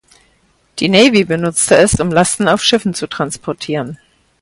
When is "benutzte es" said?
1.25-1.99